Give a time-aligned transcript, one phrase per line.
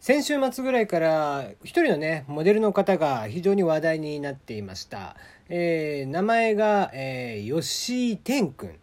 [0.00, 5.16] 先週末ぐらいから一人のねモデルの方が非常に話題になっていました、
[5.48, 8.78] えー、名前が、えー、吉井天君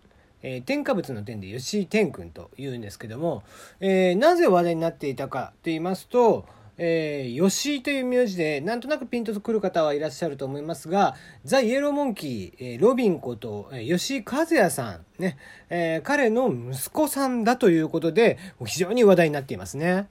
[0.48, 3.42] えー、添加物の点で吉井天君というんですけども、
[3.80, 6.46] えー、なぜ話題になっていたかと言いますと、
[6.78, 15.38] えー、吉井という名字でなんとなくピンとくる方はいらっしゃると思いますがザ・イエローモンキー、えー、ロビンこと、えー、吉井和也さんね、
[15.72, 20.08] えー、彼の息子さんだということで非常に話題になっていますね。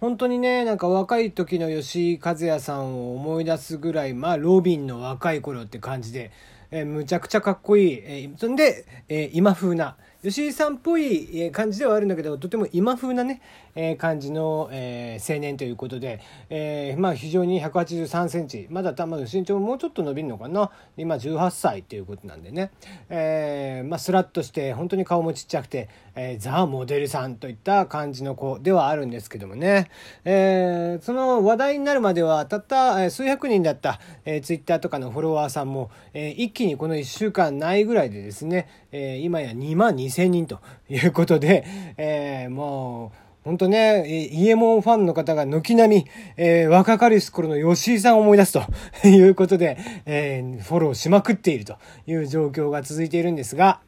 [0.00, 6.30] 本当にね、なんか若い時の吉井和也さんを思い出すぐらい、まあ、ロビンの若い頃って感じで、
[6.70, 8.02] えー、むちゃくちゃかっこいい。
[8.02, 13.42] えー、そんで、えー、今風な、吉井さんっぽい感じではあるんだけどとても今風なね、
[13.74, 20.70] え、感じの、え、青年ということで、えー、まあ非常に1 8 3センチまだま身長もうちょっと伸びるのかな。
[20.96, 22.70] 今18歳ということなんでね、
[23.08, 29.90] えー、まあスラッとして本当に顔もちっちゃくて、えー、ザ・モデルさんといった感じの子ではあるんですけどもね、
[30.24, 41.64] えー、その話題になるまではたった数百人だった、えー、ツイッターとかのフォロワーさんも、えー、一気にこの1週間ないぐらいでですね、えー、今や2万2000人ということで、
[41.96, 48.62] えー、もう、本当ね、イエモンファンの方が軒並み、えー、若かりす頃の吉井さんを思い出すと
[49.08, 53.80] いうことで、えー、フォローしまくっているという状況が続いているんですが、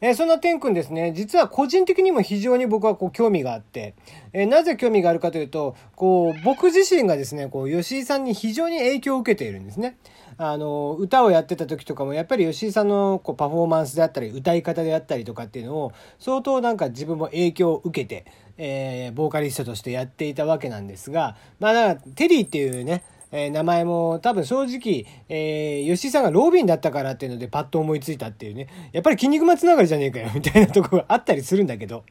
[0.00, 3.94] えー、そんな天くんですね、実は個人的にも非常に僕はこう興味があって、
[4.32, 9.96] えー、なぜ興味があるかというと、こう、僕自身がですね、こう、吉井さんに非常に影響を受けているんですね。
[10.38, 18.26] あの、歌をやってた時とかも、やっぱり吉井さんのこうパフォーマンスであったり、歌い方であったりとかっていうのを、相当なんか自分も影響を受けて、
[18.58, 23.02] えー、ボーカリストとしてやっていたわけなんですが、まあ、だから、テリーっていうね、
[23.38, 32.04] えー、名前も多分正直、えー、吉井さんがロビンだったからっていうのでパッと思いついたっていうね、やっぱり筋肉マンつながりじゃねえかよみたいなとこがあったりするんだけど、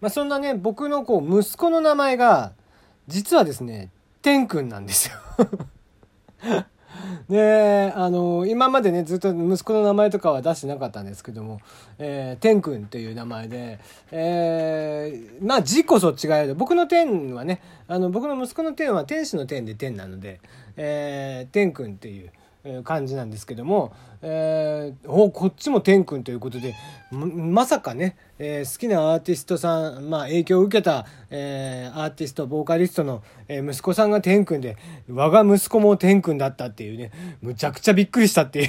[0.00, 2.52] まあそんなね、僕のこう息子の名前が、
[3.08, 3.90] 実はですね、
[4.22, 5.16] 天くんなんですよ。
[7.28, 11.60] で、あの、今までね、ずっと息子の名前とかは出してなかったんですけども、
[11.98, 13.78] えー、天くんっていう名前で、
[14.10, 20.40] えー、まあ字こそ違えど、僕の天はね、あの、僕の息子の天は天使の天で天なので、
[20.76, 22.30] えー、天くんっていう、
[22.84, 23.92] 感じなんですけども、
[24.22, 26.74] えー、おこっちも天くんということで
[27.12, 34.76] まさかね、えー、好きなアーティストさん、まあ、影響を受けた、えー、アーティストボーカリストの、えー、息子さんが天くんで
[35.08, 38.68] 我が息子も天くんだったっていうねむちゃくちゃびっくりしたっていう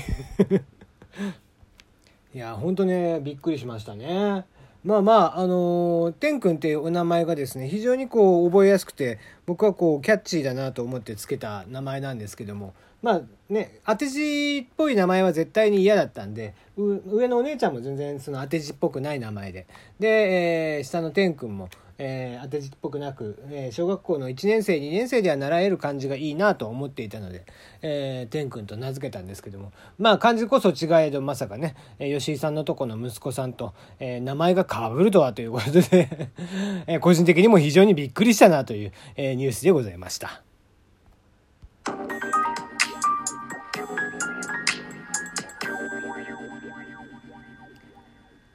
[2.36, 4.46] いや本当ねびっくりしましたね。
[4.86, 19.68] まあまあ、あのー、天くんっていうお名前がですね、非常にこう覚えやすくて、僕はこうキャッチーだなと思ってつけた名前なんですけども、まあね、当て字っぽい名前は絶対に嫌だったんで、上のお姉ちゃんも全然その当て字っぽくない名前で、
[20.00, 27.46] で、えー、下の天くんも、えー、当て字っぽくなく、えー、小学校の1年生2年生では習える漢字がいいなと思っていたので、
[27.82, 36.10] えー、天くんと名付けたんですけどもまあ漢字こそ違えどまさかね、え、吉井さんのとこの息子さんと、え、名前がかぶるとはということで
[36.88, 40.42] え、個人的にも非常にびっくりしたなという、え、ニュースでございました。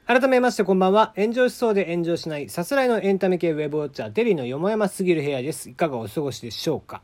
[0.07, 1.13] 改めましてこんばんは。
[1.15, 5.67] 炎上しそうで炎上しない、さすらいのエンタメ系ウェブウォッチャー、テリーのよもやますぎる部屋です。
[5.67, 7.01] いかがお過ごしでしょうか？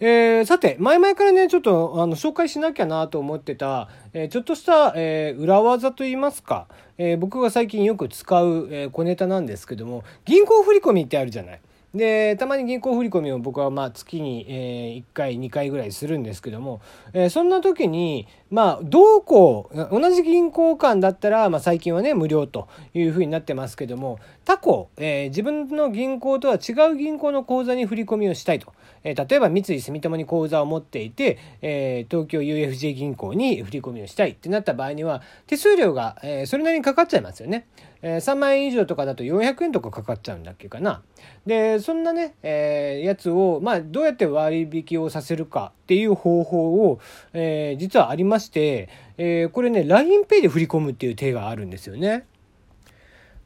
[0.00, 6.66] えー、さて、前々からね、ちょっと、あの、紹介しなきゃなと思ってた、えー、ちょっとした、えー、裏技といいますか、
[6.96, 11.60] え僕が最近よく使う、え小ネタなんですけども、銀行振込ってあるじゃない。
[11.94, 16.80] でたまに銀行振込を僕はまあ月に、え1回2回ぐらいするんですけども、
[17.14, 28.72] えそんな時にまあどうこう同じ銀行間だったら、まあ、最近はね無料というふうになってますけども他行、えー、自分の銀行とは違う銀行の口座に振り込みをしたいと、
[29.02, 37.66] えー、例えば三井住友に口座を持っていて、えー、東京 UFJ 銀行に振り込みをしたいってなった場合には手数料が、えそれなりにかかっちゃいますよね。
[38.02, 41.02] え3万円以上とかだと400円とかかかっちゃうんだっけかな。
[41.46, 47.00] でそんなね、えやつを、まあ、どうやって割引をさせるかっていう方法を、
[47.32, 52.24] え実はありまして、えこれね LINEPay で振り込むっていう手があるんですよね。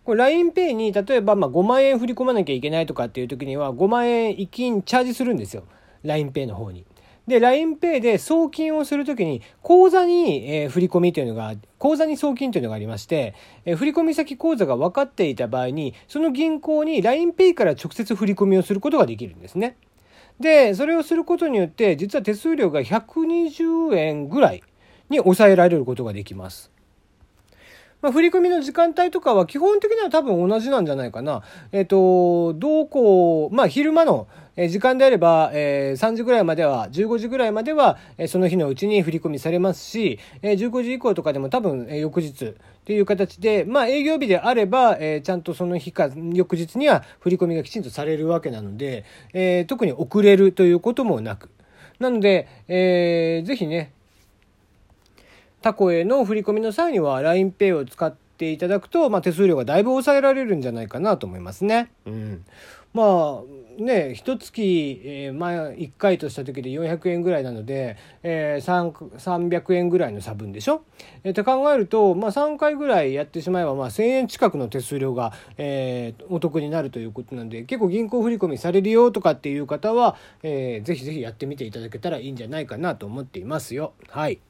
[0.04, 5.64] これ LINEPay に例えばま5万円振り込まなきゃいけないとかっていう時には5万円一金チャージするんですよ。
[6.04, 6.84] LINEPay の方に。
[7.26, 13.34] で、LINEPay で送金をするときに、口座に、えー、振り込みというのが、口座に送金というのがありまして、
[13.64, 19.76] えー、振込先口座が分かっていた場合に、その銀行に LINEPay から直接振り込みをすることができるんですね。
[20.40, 24.62] で、それをすることによって、実は手数料が120円ぐらい
[25.08, 26.72] に抑えられることができます。
[28.02, 31.42] まあ、振り込みの時間帯とかは基本的には多分同じなんじゃないかな。
[31.70, 34.26] えっ、と、どうこう、まあ、昼間の、
[34.56, 42.54] え時間であれば、え、3時ぐらいまでは、15時ぐらいまでは、えその日のうちに振り込みされますし、え15時以降とかでも多分、え翌日っ
[42.84, 51.48] ていう形で、まあ営業日であれば、えちゃんとその日か翌日には振り込みがきちんとされるわけなので、え特に遅れるということもなく。
[51.98, 53.92] なので、えー、ぜひね、
[55.62, 61.92] 他行への振り込みの際には LINEPay を使っていただくと、まあ、手数料がだいぶ抑えられるんじゃないかなと思いますね。
[62.04, 62.44] うん。
[62.94, 70.84] まあね一月、えー、前1回とした時で400円ぐらいなので、えー、300円ぐらいの差分でしょ、
[71.24, 83.94] えー、って考えると、まあ、3回ぐらいやってしまえば、まあ、1,000円近くの手数料が、えー、お得になるということなんで結構銀行振込されるよとかっていう方は、えー、ぜひぜひやってみていただけたらいいんじゃないかなと思っていますよ。
[84.08, 84.40] はい。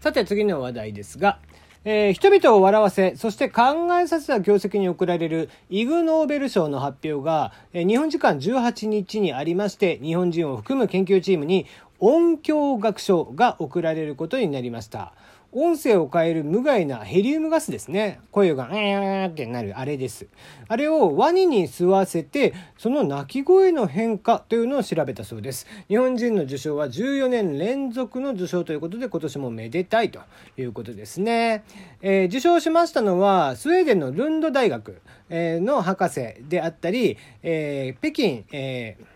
[0.00, 1.40] さて次の話題ですが、
[1.88, 3.62] えー、人々を笑わせ、そして考
[3.96, 11.66] えさせた業績に贈られるイグ・ノーベル賞の発表が、えー、日本時間18日にありまして、日本人を含む研究チームに
[12.00, 15.12] 音響学賞が贈られることになりました。
[15.58, 18.20] 音声を変える無害なヘリウムガスですね。
[18.30, 20.26] 声が、えーってなるあれです。
[20.68, 25.66] あれをワニに吸わせて、その鳴き声の変化というのを調べたそうです。
[25.88, 30.20] 日本人の受賞は14年連続の受賞ということで、今年もめでたいと
[30.58, 31.64] いうことですね。
[32.02, 35.00] えー、受賞しましたのは、スウェーデンのルンド大学
[35.30, 39.15] の博士であったり、えー、北京、えー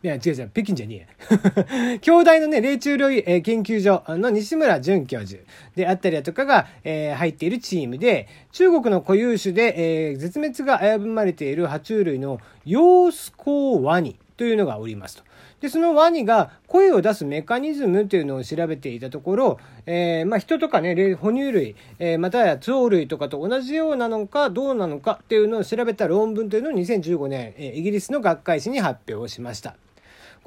[0.00, 1.98] いや、違う違う、北京じゃねえ。
[2.00, 5.42] 兄弟のね、霊長類、えー、研究所の西村淳教授
[5.74, 15.24] であったりだとかが、えー、入っているチームで、中国の固有種で、えー、絶滅が危ぶまれている爬虫類のヨースコウワニというのがおりますと。
[15.60, 29.74] で、そのワニが声を出すメカニズムというのを調べていたところ、えー、まあ、人とかね、哺乳類、えー、または鳥類とかと同じようなのかどうなのかっていうのを調べた論文というのを2015年、えー、イギリスの学会誌に発表しました。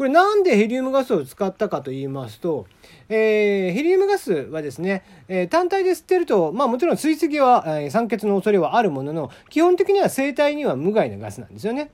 [0.01, 2.65] これなんでヘリウムガスを使ったかと言いますと、
[3.07, 11.92] えー、ヘリウムガスはですね、えー、単体で吸ってると、まあもちろん水石は、えー、酸欠の恐れはあるものの、基本的には生体には無害なガスなんですよね。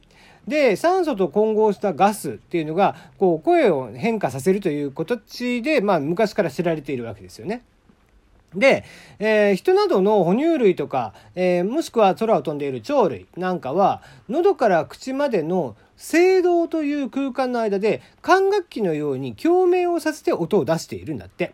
[0.48, 7.66] で、酸素と混合したガスっていうのが、こう、声を変化させるという形で、まあ昔から知られているわけですよね。
[8.56, 8.86] で、
[9.20, 21.54] えー、人などの哺乳類とか、えー、もしくは空を飛んでいる鳥類なんかは、喉から口までの声道という空間の間で管楽器のように共鳴をさせて音を出しているんだって。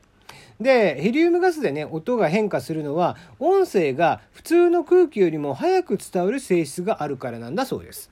[0.60, 8.12] で、ヘリウムガスでね、音が変化するのは、音声が普通の空気よりも早く伝わる性質があるからなんだそうです。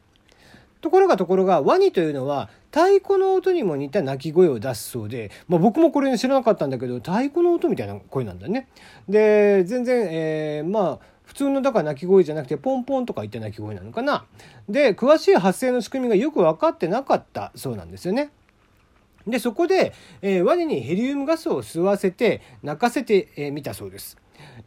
[0.81, 8.67] ところがところが、ワニというのは太鼓の音にも似た鳴き声を出すそうで、まあ、僕もこれ知らなかったんだけど、太鼓の音みたいな声なんだね。
[9.09, 14.25] で、全然、えー、まあ、普通のだから鳴き声じゃなくてポンポンとか言った鳴き声なのかな。
[14.67, 18.31] で、詳しい発声の仕組みがよく分かってなかったそうなんですよね。
[19.27, 24.17] で、そこで、えー、ワニにヘリウムガスを吸わせて泣かせてみ、えー、たそうです。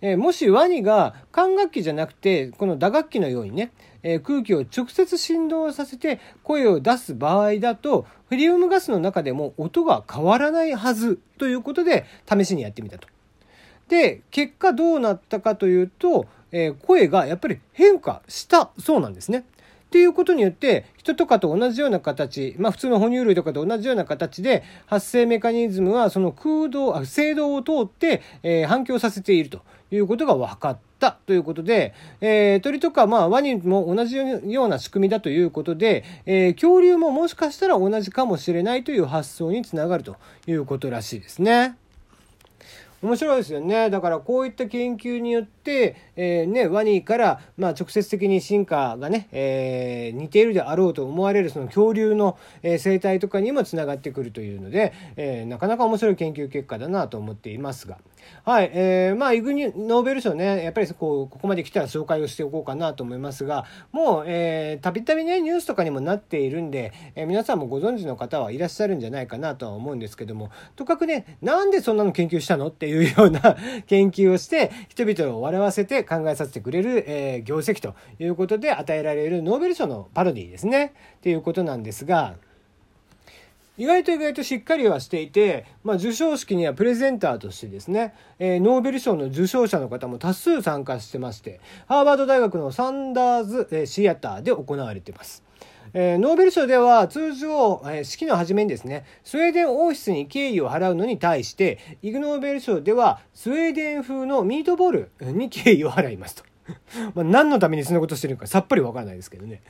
[0.07, 3.73] え、もしワニが管楽器じゃなくてこの打楽器のようにね、
[4.03, 13.09] え、空気を直接振動させて声を出す場合だとヘリウムガスの中でも音が変わらないはずということで試しにやってみたと。
[13.89, 19.47] で結果どうなったかというと、え、声がやっぱり変化したそうなんですね。
[19.95, 29.61] ていうことによって人とかと同じような形、まあ、普通の哺乳類とかと同じような形で発生メカニズムはその空洞あ制動を通って、えー、反響させていると
[29.93, 40.17] いうことが分かったということで、えー、鳥とか、まあ、ワニも同じような仕組みだということで、えー、恐竜ももしかしたら同じかもしれないという発想につながると
[40.49, 41.77] いうことらしいですね。
[43.05, 43.91] 面白いですよね。
[43.91, 57.99] だからこういった研究によって、えー、ね、ワニから、まあ、直接的に進化がね、えー、似ているであろうと思われるその恐竜の、え、生態とかにもつながってくるというので、え、なかなか面白い研究結果だなと思っていますが。
[58.45, 80.93] はい、えー、まあ、イグニノーベル賞ね、やっぱりこう、ここまで来たら紹介をしておこうかなと思いますが、もう、えー、たびたびね、ニュースとかにもなっているんで、えー、皆さんもご存知の方はいらっしゃるんじゃないかなとは思うんですけども、とかくね、なんでそんなの研究したのっていうような 研究をして人々を笑わせて考えさせてくれる、えー、業績ということで与えられるノーベル賞のパロディですね。
[81.19, 82.35] っていうことなんですが、
[83.77, 95.43] 意外と意外としっかりはしていて、まあ、授賞式にはプレゼンターとしてですね、えー、ノーベル賞の受賞者の方も多数参加してまして、ハーバード大学のサンダーズ、えシアターで行われています。
[95.93, 106.45] えー、ノーベル賞では通常、えー、式の初めにですねスウェーデン王室に敬意を払うのに対してイグ・ノーベル賞ではスウェーデン風のミートボールに敬意を払いますと。
[107.15, 109.63] まあ何のためにそんなことしてるのかさっぱりわからないですけどね。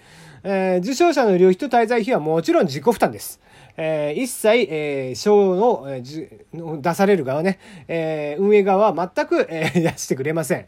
[0.44, 3.40] えー、受賞者の旅費と滞在費はもちろん自己負担です。
[3.76, 10.66] えー、一切、えー、賞の、えー、出される側ね、えー、運営側は全く、えー、 出してくれません。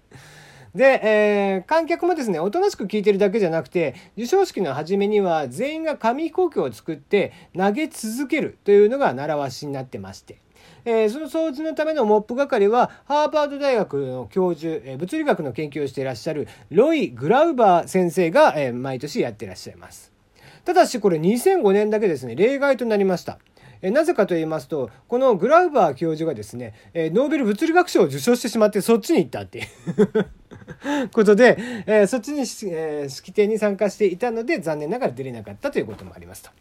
[0.74, 10.36] で、えー、観客もですね、おとなしく聞いてるだけじゃなくて、授賞式の初めには全員が紙飛行機を作って投げ続けるというのが習わしになってまして。
[10.84, 20.15] えー、その掃除のためのモップ係は、ハーバード大学の教授、えー、物理学の研究をしていらっしゃるロイ・グラウバー先生が、えー、毎年やってらっしゃいます。
[20.64, 23.38] ただしこれ2005年だけですね、例外となりました。
[23.82, 36.52] えなぜかと言いますと、このグラウバー教授がですね、えノーベル物理学賞を受賞してしまってそっちに行ったっていう ことで、えそっちに、え式典に参加していたので残念ながら出れなかったということもありました。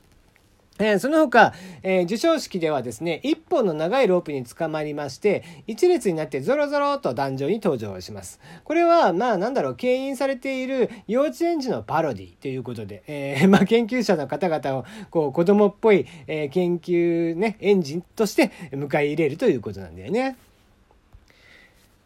[0.78, 1.54] えー、その他、
[1.84, 8.42] えー、授賞式ではですね、一本の長いロープにつかまりまして、一列になってゾロゾロと壇上に登場します。
[8.66, 20.36] これは、まあなんだろう、牽引されている幼稚園児のパロディということで、えー、 まあ研究者の方々を、こう、子供っぽい、え研究ね、エンジンとして迎え入れるということなんだよね。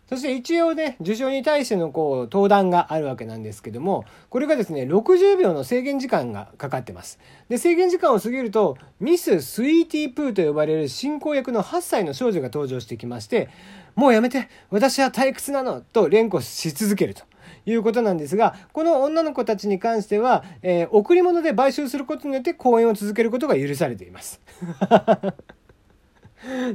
[0.10, 7.20] そして一応ね、受賞に対してのこう、登壇があるわけなんですけども、これがですね、60秒の制限時間がかかってます。
[7.48, 13.50] で、制限時間を過ぎると、ミス・スイーティー・プーと呼ばれる進行役の8歳の少女が登場してきまして、
[13.94, 17.24] もうやめて私は退屈なのと連呼し続けると。
[17.66, 24.42] いうことなんですが、この女の子たちに関しては、えー、贈り物で買収することによって公演を続けることが許されています。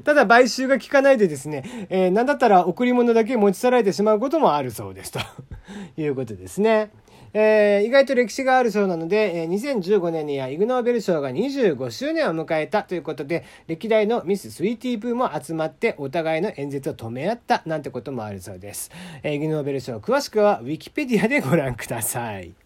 [0.05, 5.21] ただ買収が効かないでですね、えー、なんだったら贈り物だけ持ち去られてしまうこともあるそうですと
[5.97, 6.91] いうことですね。
[7.37, 18.93] えー、意外と歴史があるそうなので、えー、2015年にはイグ・ノーベル賞が25周年を迎えたということで、歴代のミス・スイーティー・プーも集まってお互いの演説を止め合ったなんてこともあるそうです。
[19.25, 22.64] えー、イグ・ノーベル賞詳しくはウィキペディアでご覧ください。